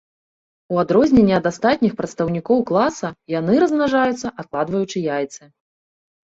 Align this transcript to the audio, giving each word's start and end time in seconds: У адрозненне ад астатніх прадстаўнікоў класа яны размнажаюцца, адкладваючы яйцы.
У 0.75 0.79
адрозненне 0.83 1.35
ад 1.39 1.45
астатніх 1.51 1.93
прадстаўнікоў 1.99 2.65
класа 2.71 3.13
яны 3.39 3.53
размнажаюцца, 3.67 4.27
адкладваючы 4.39 4.97
яйцы. 5.15 5.43